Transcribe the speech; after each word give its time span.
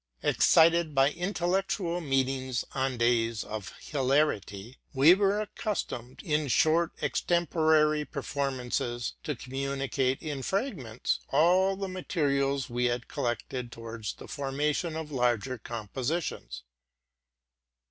Ex 0.23 0.45
cited 0.47 0.95
by 0.95 1.11
intellectual 1.11 2.01
meetings 2.01 2.65
on 2.73 2.97
days 2.97 3.43
of 3.43 3.71
hilarity, 3.81 4.77
we 4.95 5.13
were 5.13 5.39
accustomed, 5.39 6.23
in 6.23 6.47
short 6.47 6.91
extemporary 7.03 8.03
performances, 8.03 9.13
to 9.21 9.35
commu 9.35 9.77
nicate, 9.77 10.19
in 10.19 10.41
fragments, 10.41 11.19
all 11.29 11.75
the 11.75 11.87
materials 11.87 12.67
we 12.67 12.85
had 12.85 13.07
collected 13.07 13.71
towards 13.71 14.13
the 14.15 14.27
formation 14.27 14.95
of 14.95 15.11
larger 15.11 15.59
compositions. 15.59 16.63